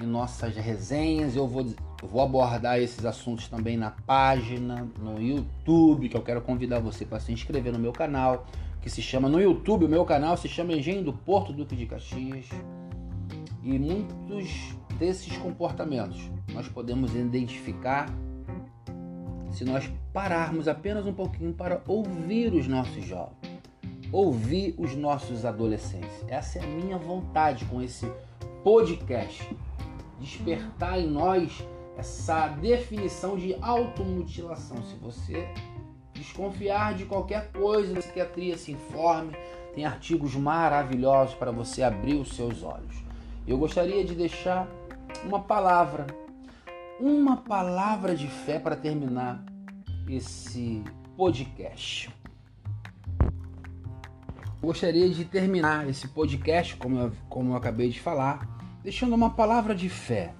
em 0.00 0.06
nossas 0.06 0.54
resenhas. 0.54 1.34
Eu 1.34 1.48
vou, 1.48 1.66
eu 2.00 2.08
vou 2.08 2.22
abordar 2.22 2.78
esses 2.78 3.04
assuntos 3.04 3.48
também 3.48 3.76
na 3.76 3.90
página, 3.90 4.88
no 4.96 5.20
YouTube, 5.20 6.08
que 6.08 6.16
eu 6.16 6.22
quero 6.22 6.40
convidar 6.40 6.78
você 6.78 7.04
para 7.04 7.18
se 7.18 7.32
inscrever 7.32 7.72
no 7.72 7.80
meu 7.80 7.92
canal, 7.92 8.46
que 8.80 8.88
se 8.88 9.02
chama 9.02 9.28
no 9.28 9.40
YouTube, 9.40 9.86
o 9.86 9.88
meu 9.88 10.04
canal 10.04 10.36
se 10.36 10.46
chama 10.46 10.72
Engenho 10.72 11.02
do 11.02 11.12
Porto 11.12 11.52
Duque 11.52 11.74
de 11.74 11.86
Caxias. 11.86 12.46
E 13.62 13.78
muitos 13.78 14.74
desses 14.98 15.36
comportamentos 15.36 16.30
nós 16.52 16.68
podemos 16.68 17.14
identificar 17.14 18.06
se 19.50 19.64
nós 19.64 19.90
pararmos 20.12 20.68
apenas 20.68 21.06
um 21.06 21.12
pouquinho 21.12 21.52
para 21.52 21.82
ouvir 21.86 22.54
os 22.54 22.66
nossos 22.66 23.04
jovens, 23.04 23.36
ouvir 24.12 24.74
os 24.78 24.94
nossos 24.96 25.44
adolescentes. 25.44 26.24
Essa 26.28 26.58
é 26.58 26.64
a 26.64 26.66
minha 26.66 26.96
vontade 26.96 27.64
com 27.66 27.82
esse 27.82 28.10
podcast. 28.62 29.48
Despertar 30.18 30.98
em 30.98 31.10
nós 31.10 31.66
essa 31.98 32.48
definição 32.48 33.36
de 33.36 33.54
automutilação. 33.60 34.82
Se 34.84 34.94
você 34.96 35.48
desconfiar 36.14 36.94
de 36.94 37.04
qualquer 37.04 37.50
coisa 37.52 37.92
da 37.92 38.00
psiquiatria, 38.00 38.56
se 38.56 38.72
informe. 38.72 39.32
Tem 39.74 39.84
artigos 39.84 40.34
maravilhosos 40.34 41.34
para 41.34 41.50
você 41.50 41.82
abrir 41.82 42.14
os 42.14 42.34
seus 42.34 42.62
olhos 42.62 43.09
eu 43.46 43.58
gostaria 43.58 44.04
de 44.04 44.14
deixar 44.14 44.68
uma 45.24 45.40
palavra, 45.40 46.06
uma 47.00 47.36
palavra 47.36 48.14
de 48.14 48.26
fé 48.26 48.58
para 48.58 48.76
terminar 48.76 49.44
esse 50.08 50.82
podcast. 51.16 52.10
Gostaria 54.62 55.08
de 55.08 55.24
terminar 55.24 55.88
esse 55.88 56.06
podcast, 56.08 56.76
como 56.76 56.98
eu, 56.98 57.12
como 57.28 57.52
eu 57.52 57.56
acabei 57.56 57.88
de 57.88 58.00
falar, 58.00 58.46
deixando 58.82 59.14
uma 59.14 59.30
palavra 59.30 59.74
de 59.74 59.88
fé, 59.88 60.34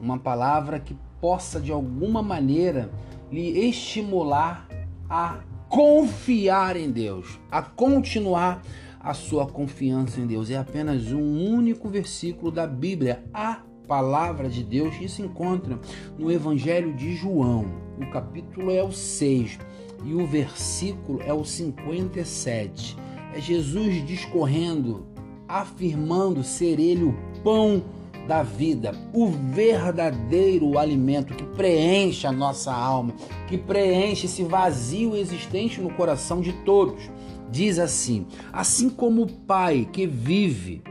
uma 0.00 0.18
palavra 0.18 0.80
que 0.80 0.96
possa 1.20 1.60
de 1.60 1.70
alguma 1.70 2.22
maneira 2.22 2.90
lhe 3.30 3.68
estimular 3.68 4.66
a 5.08 5.38
confiar 5.68 6.76
em 6.76 6.90
Deus, 6.90 7.38
a 7.50 7.62
continuar 7.62 8.62
a 9.04 9.12
sua 9.12 9.46
confiança 9.46 10.18
em 10.18 10.26
Deus. 10.26 10.50
É 10.50 10.56
apenas 10.56 11.12
um 11.12 11.54
único 11.54 11.88
versículo 11.88 12.50
da 12.50 12.66
Bíblia, 12.66 13.22
a 13.34 13.60
palavra 13.86 14.48
de 14.48 14.64
Deus, 14.64 14.96
que 14.96 15.08
se 15.08 15.20
encontra 15.20 15.78
no 16.18 16.32
Evangelho 16.32 16.94
de 16.94 17.14
João. 17.14 17.66
O 18.00 18.10
capítulo 18.10 18.70
é 18.70 18.82
o 18.82 18.90
6 18.90 19.58
e 20.04 20.14
o 20.14 20.26
versículo 20.26 21.20
é 21.22 21.34
o 21.34 21.44
57. 21.44 22.96
É 23.34 23.40
Jesus 23.40 24.06
discorrendo, 24.06 25.06
afirmando 25.46 26.42
ser 26.42 26.80
ele 26.80 27.04
o 27.04 27.14
pão 27.42 27.84
da 28.26 28.42
vida, 28.42 28.92
o 29.12 29.26
verdadeiro 29.26 30.78
alimento 30.78 31.34
que 31.34 31.44
preenche 31.44 32.26
a 32.26 32.32
nossa 32.32 32.72
alma, 32.72 33.12
que 33.46 33.58
preenche 33.58 34.24
esse 34.24 34.42
vazio 34.42 35.14
existente 35.14 35.78
no 35.78 35.90
coração 35.90 36.40
de 36.40 36.54
todos 36.64 37.10
diz 37.50 37.78
assim: 37.78 38.26
Assim 38.52 38.88
como 38.88 39.22
o 39.22 39.32
Pai 39.32 39.88
que 39.92 40.06
vive 40.06 40.82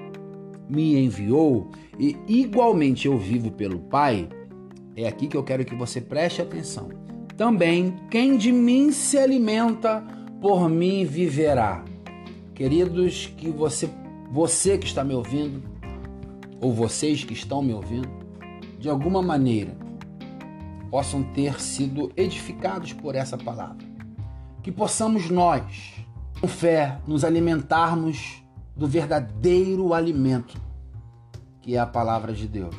me 0.69 0.97
enviou, 0.97 1.71
e 1.99 2.17
igualmente 2.27 3.07
eu 3.07 3.17
vivo 3.17 3.51
pelo 3.51 3.79
Pai, 3.79 4.27
é 4.95 5.07
aqui 5.07 5.27
que 5.27 5.37
eu 5.37 5.43
quero 5.43 5.65
que 5.65 5.75
você 5.75 5.99
preste 5.99 6.41
atenção. 6.41 6.89
Também 7.35 7.95
quem 8.09 8.37
de 8.37 8.51
mim 8.51 8.91
se 8.91 9.17
alimenta, 9.17 10.03
por 10.39 10.69
mim 10.69 11.05
viverá. 11.05 11.83
Queridos, 12.53 13.27
que 13.37 13.49
você, 13.49 13.89
você 14.31 14.77
que 14.77 14.85
está 14.85 15.03
me 15.03 15.13
ouvindo, 15.13 15.63
ou 16.61 16.71
vocês 16.71 17.23
que 17.23 17.33
estão 17.33 17.61
me 17.61 17.73
ouvindo, 17.73 18.09
de 18.79 18.89
alguma 18.89 19.21
maneira 19.21 19.75
possam 20.91 21.23
ter 21.23 21.59
sido 21.59 22.11
edificados 22.15 22.93
por 22.93 23.15
essa 23.15 23.35
palavra. 23.35 23.83
Que 24.61 24.71
possamos 24.71 25.27
nós, 25.27 26.02
com 26.43 26.47
fé, 26.49 26.99
nos 27.07 27.23
alimentarmos 27.23 28.43
do 28.75 28.85
verdadeiro 28.85 29.93
alimento, 29.93 30.59
que 31.61 31.77
é 31.77 31.79
a 31.79 31.85
palavra 31.85 32.33
de 32.33 32.49
Deus. 32.49 32.75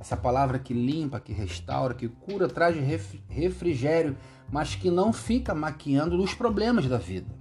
Essa 0.00 0.16
palavra 0.16 0.58
que 0.58 0.74
limpa, 0.74 1.20
que 1.20 1.32
restaura, 1.32 1.94
que 1.94 2.08
cura, 2.08 2.48
traz 2.48 2.74
refrigério, 3.28 4.16
mas 4.50 4.74
que 4.74 4.90
não 4.90 5.12
fica 5.12 5.54
maquiando 5.54 6.20
os 6.20 6.34
problemas 6.34 6.88
da 6.88 6.98
vida. 6.98 7.32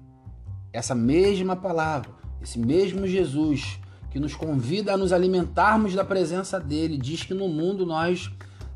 Essa 0.72 0.94
mesma 0.94 1.56
palavra, 1.56 2.12
esse 2.40 2.60
mesmo 2.60 3.08
Jesus 3.08 3.80
que 4.12 4.20
nos 4.20 4.36
convida 4.36 4.94
a 4.94 4.98
nos 4.98 5.12
alimentarmos 5.12 5.96
da 5.96 6.06
presença 6.06 6.60
dele, 6.60 7.00
diz 7.00 7.24
que 7.24 7.34
no 7.34 7.48
mundo 7.48 7.84
nós 7.84 8.32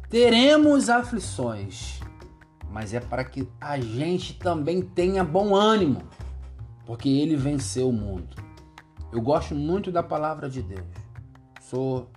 teremos 0.10 0.90
aflições, 0.90 2.00
mas 2.72 2.92
é 2.92 3.00
para 3.00 3.24
que 3.24 3.48
a 3.62 3.80
gente 3.80 4.34
também 4.34 4.82
tenha 4.82 5.24
bom 5.24 5.56
ânimo 5.56 6.02
porque 6.86 7.10
ele 7.10 7.36
venceu 7.36 7.90
o 7.90 7.94
mundo. 7.94 8.36
Eu 9.12 9.22
gosto 9.22 9.56
muito 9.56 9.92
da 9.92 10.04
palavra 10.04 10.50
de 10.50 10.62
Deus. 10.62 10.86
Sou 11.62 12.10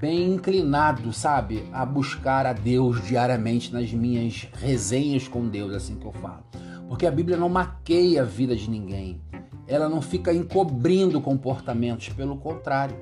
bem 0.00 0.34
inclinado, 0.34 1.12
sabe, 1.12 1.68
a 1.72 1.84
buscar 1.84 2.46
a 2.46 2.52
Deus 2.52 3.04
diariamente 3.04 3.72
nas 3.72 3.92
minhas 3.92 4.48
resenhas 4.54 5.26
com 5.26 5.48
Deus, 5.48 5.74
assim 5.74 5.96
que 5.96 6.06
eu 6.06 6.12
falo. 6.12 6.44
Porque 6.88 7.06
a 7.06 7.10
Bíblia 7.10 7.36
não 7.36 7.48
maqueia 7.48 8.22
a 8.22 8.24
vida 8.24 8.54
de 8.54 8.70
ninguém. 8.70 9.20
Ela 9.66 9.88
não 9.88 10.00
fica 10.00 10.32
encobrindo 10.32 11.20
comportamentos, 11.20 12.08
pelo 12.10 12.36
contrário. 12.36 12.96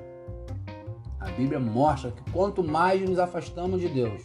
A 1.19 1.29
Bíblia 1.31 1.59
mostra 1.59 2.11
que 2.11 2.31
quanto 2.31 2.63
mais 2.63 3.07
nos 3.07 3.19
afastamos 3.19 3.79
de 3.79 3.87
Deus, 3.87 4.23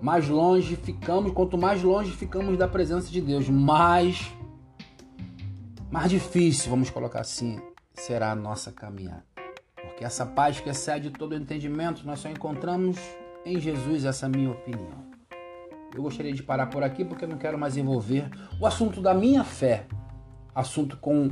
mais 0.00 0.28
longe 0.28 0.76
ficamos, 0.76 1.32
quanto 1.32 1.56
mais 1.56 1.82
longe 1.82 2.10
ficamos 2.10 2.56
da 2.56 2.66
presença 2.66 3.10
de 3.10 3.20
Deus, 3.20 3.48
mais 3.48 4.35
mais 5.90 6.10
difícil, 6.10 6.70
vamos 6.70 6.90
colocar 6.90 7.20
assim, 7.20 7.60
será 7.94 8.32
a 8.32 8.34
nossa 8.34 8.72
caminhada. 8.72 9.24
Porque 9.74 10.04
essa 10.04 10.26
paz 10.26 10.60
que 10.60 10.68
excede 10.68 11.10
todo 11.10 11.34
entendimento, 11.34 12.06
nós 12.06 12.20
só 12.20 12.28
encontramos 12.28 12.96
em 13.44 13.58
Jesus, 13.60 14.04
essa 14.04 14.26
é 14.26 14.28
a 14.28 14.30
minha 14.30 14.50
opinião. 14.50 15.06
Eu 15.94 16.02
gostaria 16.02 16.32
de 16.32 16.42
parar 16.42 16.66
por 16.66 16.82
aqui 16.82 17.04
porque 17.04 17.24
eu 17.24 17.28
não 17.28 17.38
quero 17.38 17.58
mais 17.58 17.76
envolver 17.76 18.28
o 18.60 18.66
assunto 18.66 19.00
da 19.00 19.14
minha 19.14 19.44
fé, 19.44 19.86
assunto 20.54 20.96
com 20.98 21.30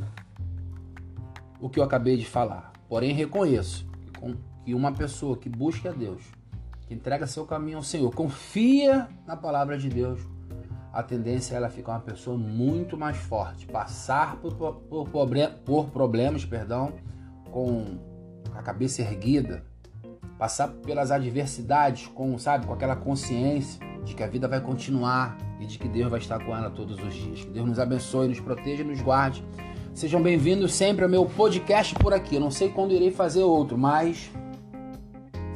o 1.60 1.68
que 1.68 1.78
eu 1.78 1.84
acabei 1.84 2.16
de 2.16 2.24
falar. 2.24 2.72
Porém, 2.88 3.12
reconheço 3.12 3.86
que 4.64 4.72
uma 4.72 4.92
pessoa 4.92 5.36
que 5.36 5.48
busca 5.48 5.90
a 5.90 5.92
Deus, 5.92 6.22
que 6.86 6.94
entrega 6.94 7.26
seu 7.26 7.44
caminho 7.44 7.78
ao 7.78 7.82
Senhor, 7.82 8.10
confia 8.14 9.08
na 9.26 9.36
palavra 9.36 9.76
de 9.76 9.90
Deus, 9.90 10.20
a 10.94 11.02
tendência 11.02 11.54
é 11.54 11.56
ela 11.56 11.68
ficar 11.68 11.92
uma 11.92 12.00
pessoa 12.00 12.38
muito 12.38 12.96
mais 12.96 13.16
forte, 13.16 13.66
passar 13.66 14.36
por, 14.36 14.54
por, 14.54 15.08
por 15.64 15.86
problemas, 15.86 16.44
perdão, 16.44 16.92
com 17.50 17.98
a 18.54 18.62
cabeça 18.62 19.02
erguida, 19.02 19.64
passar 20.38 20.68
pelas 20.68 21.10
adversidades 21.10 22.06
com, 22.06 22.38
sabe, 22.38 22.66
com 22.66 22.72
aquela 22.72 22.94
consciência 22.94 23.80
de 24.04 24.14
que 24.14 24.22
a 24.22 24.28
vida 24.28 24.46
vai 24.46 24.60
continuar 24.60 25.36
e 25.58 25.66
de 25.66 25.78
que 25.80 25.88
Deus 25.88 26.08
vai 26.08 26.20
estar 26.20 26.38
com 26.38 26.56
ela 26.56 26.70
todos 26.70 27.02
os 27.02 27.12
dias. 27.12 27.40
Que 27.40 27.50
Deus 27.50 27.66
nos 27.66 27.80
abençoe, 27.80 28.28
nos 28.28 28.38
proteja 28.38 28.82
e 28.82 28.86
nos 28.86 29.02
guarde. 29.02 29.44
Sejam 29.94 30.22
bem-vindos 30.22 30.74
sempre 30.74 31.02
ao 31.02 31.10
meu 31.10 31.26
podcast 31.26 31.92
por 31.96 32.14
aqui. 32.14 32.36
Eu 32.36 32.40
não 32.40 32.52
sei 32.52 32.68
quando 32.68 32.92
irei 32.92 33.10
fazer 33.10 33.42
outro, 33.42 33.76
mas 33.76 34.30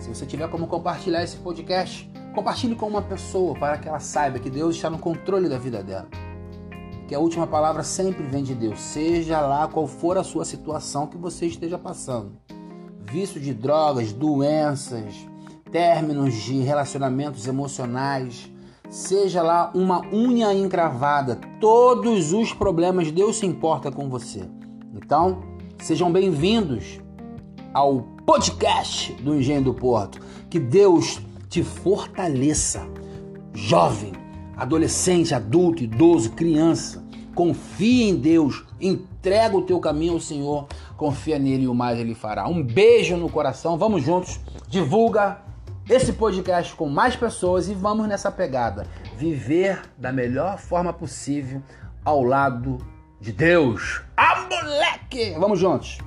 se 0.00 0.08
você 0.08 0.26
tiver 0.26 0.48
como 0.48 0.66
compartilhar 0.66 1.22
esse 1.22 1.36
podcast, 1.36 2.10
Compartilhe 2.38 2.76
com 2.76 2.86
uma 2.86 3.02
pessoa 3.02 3.52
para 3.58 3.76
que 3.78 3.88
ela 3.88 3.98
saiba 3.98 4.38
que 4.38 4.48
Deus 4.48 4.76
está 4.76 4.88
no 4.88 4.96
controle 4.96 5.48
da 5.48 5.58
vida 5.58 5.82
dela. 5.82 6.06
Que 7.08 7.12
a 7.12 7.18
última 7.18 7.48
palavra 7.48 7.82
sempre 7.82 8.22
vem 8.22 8.44
de 8.44 8.54
Deus, 8.54 8.80
seja 8.80 9.40
lá 9.40 9.66
qual 9.66 9.88
for 9.88 10.16
a 10.16 10.22
sua 10.22 10.44
situação 10.44 11.08
que 11.08 11.16
você 11.16 11.46
esteja 11.46 11.76
passando. 11.76 12.30
Vício 13.10 13.40
de 13.40 13.52
drogas, 13.52 14.12
doenças, 14.12 15.16
términos 15.72 16.32
de 16.32 16.60
relacionamentos 16.60 17.48
emocionais, 17.48 18.48
seja 18.88 19.42
lá 19.42 19.72
uma 19.74 20.06
unha 20.14 20.54
encravada, 20.54 21.40
todos 21.60 22.32
os 22.32 22.52
problemas 22.52 23.10
Deus 23.10 23.38
se 23.38 23.46
importa 23.46 23.90
com 23.90 24.08
você. 24.08 24.48
Então, 24.94 25.42
sejam 25.80 26.12
bem-vindos 26.12 27.00
ao 27.74 28.02
podcast 28.24 29.12
do 29.14 29.34
Engenho 29.34 29.64
do 29.64 29.74
Porto. 29.74 30.20
Que 30.48 30.60
Deus 30.60 31.20
te 31.48 31.62
fortaleça. 31.62 32.86
jovem, 33.54 34.12
adolescente, 34.56 35.34
adulto, 35.34 35.82
idoso, 35.82 36.30
criança. 36.32 37.04
Confia 37.34 38.08
em 38.08 38.16
Deus, 38.16 38.64
entrega 38.80 39.56
o 39.56 39.62
teu 39.62 39.78
caminho 39.78 40.14
ao 40.14 40.20
Senhor, 40.20 40.66
confia 40.96 41.38
nele 41.38 41.64
e 41.64 41.68
o 41.68 41.74
mais 41.74 41.98
ele 41.98 42.14
fará. 42.14 42.48
Um 42.48 42.62
beijo 42.62 43.16
no 43.16 43.30
coração, 43.30 43.78
vamos 43.78 44.02
juntos, 44.02 44.40
divulga 44.68 45.40
esse 45.88 46.12
podcast 46.12 46.74
com 46.74 46.88
mais 46.88 47.14
pessoas 47.14 47.68
e 47.68 47.74
vamos 47.74 48.08
nessa 48.08 48.30
pegada. 48.30 48.86
Viver 49.16 49.82
da 49.96 50.12
melhor 50.12 50.58
forma 50.58 50.92
possível 50.92 51.62
ao 52.04 52.24
lado 52.24 52.78
de 53.20 53.32
Deus. 53.32 54.02
Ah, 54.16 54.46
moleque! 54.50 55.34
Vamos 55.38 55.60
juntos! 55.60 55.98